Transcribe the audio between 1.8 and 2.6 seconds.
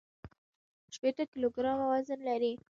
وزن لري.